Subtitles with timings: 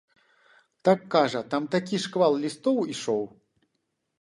[0.87, 3.23] Так, кажа, там такі шквал лістоў ішоў.